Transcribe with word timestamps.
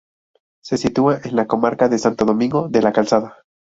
Se 0.63 0.77
sitúa 0.77 1.19
en 1.25 1.35
la 1.35 1.45
comarca 1.45 1.87
de 1.87 1.99
Santo 1.99 2.25
Domingo 2.25 2.67
de 2.69 2.81
la 2.81 2.91
Calzada. 2.91 3.43